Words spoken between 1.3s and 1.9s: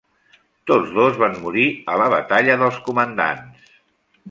morir